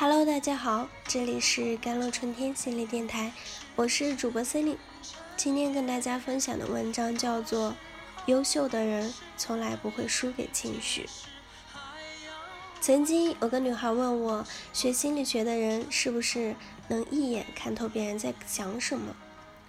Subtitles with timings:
[0.00, 3.34] Hello，大家好，这里是甘露春天心理电台，
[3.76, 4.78] 我是主播 c e l i n e
[5.36, 7.72] 今天跟大家分享的文章叫做
[8.24, 11.02] 《优秀的人从来不会输给情绪》。
[12.80, 16.56] 曾经有个女孩问我，学心理学的人是不是
[16.88, 19.14] 能一眼看透别人在想什么？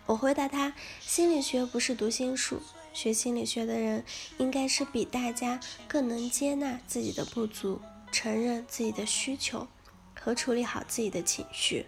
[0.06, 0.72] 我回答她，
[1.02, 2.62] 心理学不是读心术，
[2.94, 4.06] 学心理学的人
[4.38, 5.60] 应该是比大家
[5.90, 7.82] 更能接纳自己的不足，
[8.14, 9.68] 承认自己的需求。
[10.24, 11.86] 和处理好自己的情绪。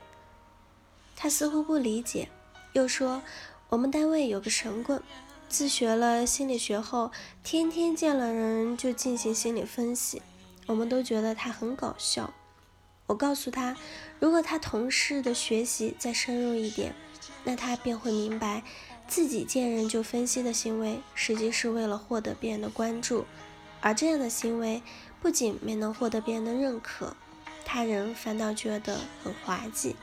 [1.15, 2.29] 他似乎不理解，
[2.73, 3.21] 又说
[3.69, 5.01] ：“我们单位有个神棍，
[5.47, 7.11] 自学了心理学后，
[7.43, 10.21] 天天见了人就进行心理分析，
[10.65, 12.33] 我们都觉得他很搞笑。”
[13.05, 13.75] 我告诉他，
[14.19, 16.95] 如果他同事的学习再深入一点，
[17.43, 18.63] 那他便会明白，
[19.07, 23.25] 自己见人就分析的行为，实际是为了获得别人的关注，
[23.81, 24.81] 而这样的行为
[25.21, 27.15] 不仅没能获得别人的认可。
[27.64, 29.96] 他人反倒觉得很滑稽。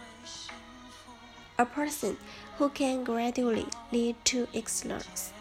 [1.57, 2.17] A person
[2.57, 5.31] who can gradually lead to excellence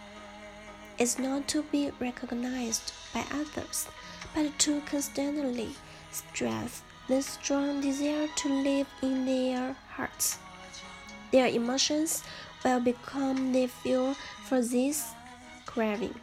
[0.99, 3.87] is not to be recognized by others,
[4.35, 5.75] but to constantly
[6.13, 10.39] stress the strong desire to live in their hearts.
[11.33, 12.23] Their emotions
[12.65, 15.13] will become the fuel for this
[15.67, 16.15] craving,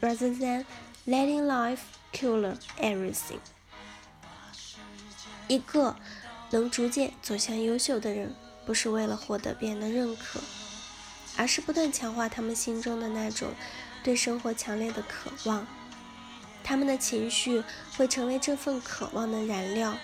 [0.00, 0.64] rather than
[1.06, 3.40] letting life cure everything.
[5.47, 5.95] 一个
[6.51, 10.39] 能逐渐走向优秀的人，不是为了获得别人的认可，
[11.35, 13.49] 而是不断强化他们心中的那种
[14.03, 15.67] 对生活强烈的渴望。
[16.63, 17.63] 他们的情绪
[17.97, 19.97] 会成为这份渴望的燃料，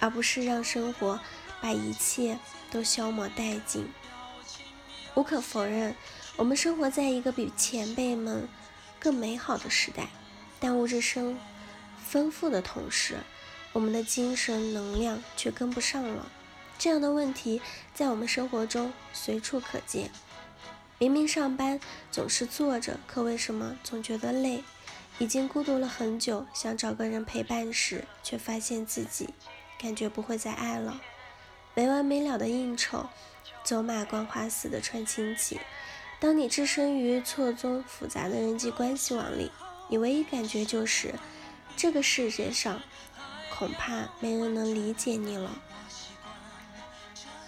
[0.00, 1.20] 而不是让生活
[1.60, 2.38] 把一切
[2.70, 3.88] 都消磨殆尽。
[5.14, 5.94] 无可否认，
[6.36, 8.48] 我们生活在一个比前辈们
[8.98, 10.08] 更美好的时代，
[10.58, 11.38] 但物质生
[12.04, 13.18] 丰富的同时。
[13.72, 16.26] 我们的精神能量却跟不上了，
[16.78, 17.60] 这样的问题
[17.94, 20.10] 在我们生活中随处可见。
[20.98, 21.78] 明明上班
[22.10, 24.64] 总是坐着，可为什么总觉得累？
[25.18, 29.28] 已经孤独了很久，想找个人陪伴时，却发现自己
[29.80, 31.00] 感觉不会再爱了。
[31.74, 33.08] 没完没了的应酬，
[33.62, 35.60] 走马观花似的串亲戚。
[36.20, 39.52] 当你置身于错综复杂的人际关系网里，
[39.88, 41.14] 你唯一感觉就是
[41.76, 42.80] 这个世界上。
[43.57, 45.49] 恐怕没人能理解你了。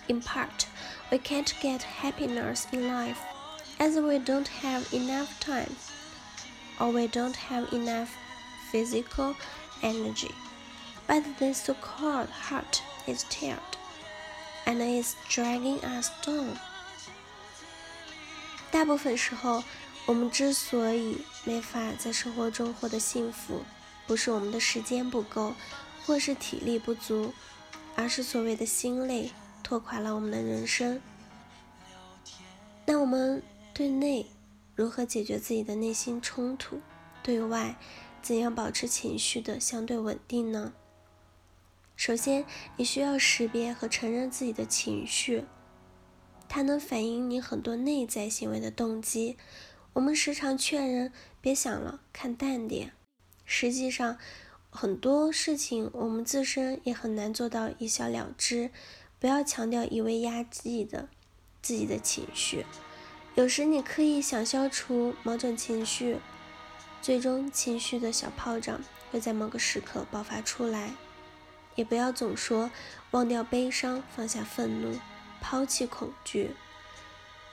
[0.08, 0.66] In part,
[1.10, 3.18] we can't get happiness in life
[3.80, 5.76] as we don't have enough time
[6.80, 8.10] or we don't have enough
[8.72, 9.36] physical
[9.82, 10.32] energy.
[11.08, 13.60] But the so called heart is tired
[14.66, 16.58] and is dragging us down.
[18.72, 19.64] 大部分时候，
[20.06, 23.64] 我们之所以没法在生活中获得幸福，
[24.06, 25.56] 不是我们的时间不够，
[26.05, 27.33] 或是体力不足，
[27.95, 29.31] 而是所谓的心累
[29.63, 31.01] 拖垮了我们的人生。
[32.87, 34.27] 那我们对内
[34.75, 36.81] 如何解决自己的内心冲突？
[37.23, 37.77] 对外
[38.23, 40.73] 怎样保持情绪的相对稳定呢？
[41.95, 42.45] 首先，
[42.77, 45.45] 你需要识别和承认自己的情绪，
[46.49, 49.37] 它能反映你很多内在行为的动机。
[49.93, 52.93] 我们时常劝人别想了，看淡点，
[53.45, 54.19] 实际上。
[54.71, 58.71] 很多事情我们自身也很难做到一笑了之。
[59.19, 61.11] 不要强调一味压抑的
[61.61, 62.65] 自己的情绪。
[63.35, 66.19] 有时你刻意想消除某种情绪，
[67.03, 68.81] 最终情绪的小炮仗
[69.11, 70.95] 会在某个时刻爆发出来。
[71.75, 72.71] 也不要总说
[73.11, 74.99] 忘掉悲伤，放下愤怒，
[75.41, 76.53] 抛弃恐惧。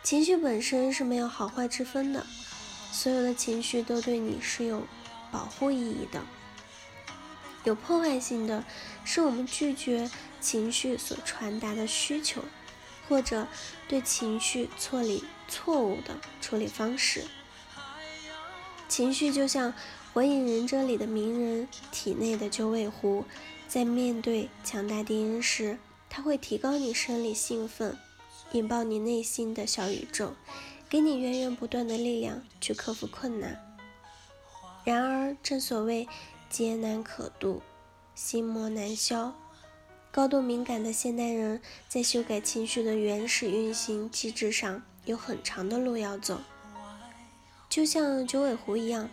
[0.01, 2.25] 情绪本身是没有好坏之分的，
[2.93, 4.87] 所有的情绪都对你是有
[5.31, 6.23] 保护意义的。
[7.67, 8.63] 有破坏性的
[9.03, 12.41] 是我们拒绝情绪所传达的需求，
[13.09, 13.45] 或者
[13.89, 17.25] 对情绪错理错误的处理方式。
[18.87, 19.73] 情绪就像
[20.13, 23.25] 《火影忍者》里的鸣人体内的九尾狐，
[23.67, 25.77] 在面对强大敌人时，
[26.09, 27.97] 它会提高你生理兴奋，
[28.53, 30.35] 引爆你内心的小宇宙，
[30.87, 33.61] 给你源源不断的力量去克服困难。
[34.85, 36.07] 然而，正所谓。
[36.49, 37.61] 艰难可度，
[38.15, 39.33] 心魔难消。
[40.11, 46.41] 高度敏感的现代人在修改情绪的原始运行机制上有很长的路要走。
[47.69, 49.09] 就像九尾狐一样，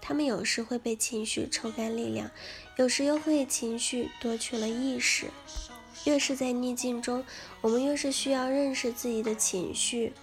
[0.00, 2.30] 他们有时会被情绪抽干力量，
[2.76, 5.26] 有时又会情绪夺去了意识。
[6.04, 7.24] 越是在逆境中，
[7.60, 10.14] 我们越是需要认识自己的情绪。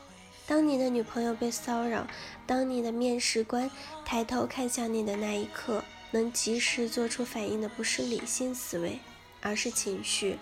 [0.47, 2.07] 当你的女朋友被骚扰，
[2.47, 3.69] 当你的面试官
[4.05, 5.83] 抬头看向你的那一刻。
[6.15, 8.99] 能及时做出反应的不是理性思维，
[9.41, 10.37] 而是情绪。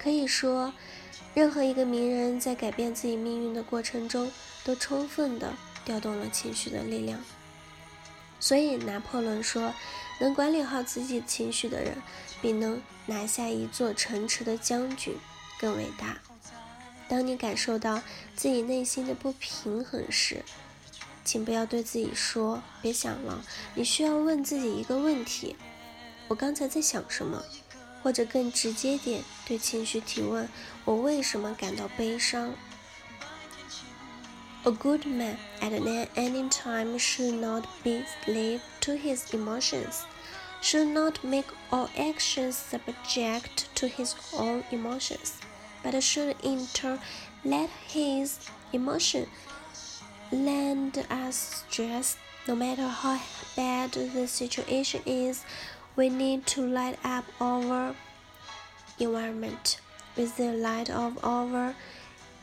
[0.00, 0.74] 可以说，
[1.32, 4.32] 任何一个名人在改变自己命运的过程中，
[4.64, 7.20] 都充分的调动了情绪的力量。
[8.40, 9.72] 所以，拿破仑说
[10.18, 11.96] ：“能管理好自己情绪的人，
[12.42, 15.14] 比能拿下一座城池的将军
[15.60, 16.18] 更伟大。”
[17.08, 18.02] 当你感受到
[18.34, 20.42] 自己内心的不平衡时，
[21.28, 23.44] 请不要对自己说“别想了”，
[23.76, 25.56] 你需要问自己一个问题
[26.26, 27.44] ：“我刚才在想什么？”
[28.02, 30.48] 或者更直接点，对情绪提问
[30.86, 32.54] ：“我为什么感到悲伤？”
[34.64, 35.78] A good man at
[36.14, 40.04] any time should not be slave to his emotions,
[40.62, 45.32] should not make all actions subject to his own emotions,
[45.84, 46.98] but should in turn
[47.44, 48.36] let his
[48.72, 49.26] emotion
[50.31, 52.15] land us stress.
[52.45, 53.19] No matter how
[53.55, 55.43] bad the situation is,
[55.95, 57.95] we need to light up our
[58.99, 59.79] environment
[60.17, 61.73] with the light of our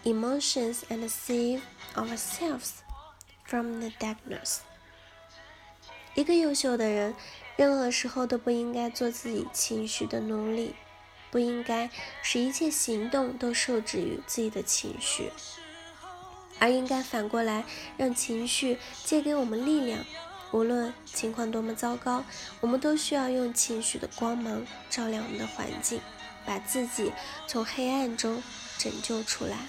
[0.05, 1.61] emotions and save
[1.97, 2.83] ourselves
[3.45, 4.61] from the darkness.
[6.15, 7.15] 一个优秀的人，
[7.57, 10.75] 任何时候都不应该做自己情绪的奴隶，
[11.31, 11.91] 不应该
[12.23, 15.31] 使一切行动都受制于自己的情绪，
[16.60, 17.64] 而应该反过来
[17.98, 20.06] 让情绪借给我们力量，
[20.52, 22.24] 无论情况多么糟糕，
[22.62, 26.00] 我们都需要用情绪的光芒照亮我们的环境，
[26.46, 27.12] 把自己
[27.48, 28.42] 从黑暗中
[28.78, 29.68] 拯救出来。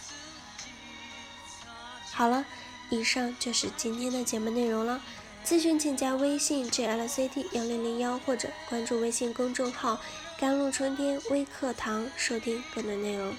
[2.12, 2.46] 好了，
[2.88, 5.02] 以上就是今天的节目内容了。
[5.44, 10.00] 咨询请加微信 jlct 幺零零幺，或者关注微信公众号
[10.40, 13.32] “甘露春天微课堂”，收听更多内容。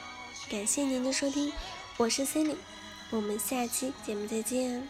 [0.49, 1.51] 感谢您的收听，
[1.97, 2.55] 我是 Cindy，
[3.09, 4.87] 我们下期节目再见。